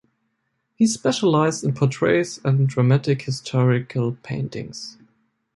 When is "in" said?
1.63-1.75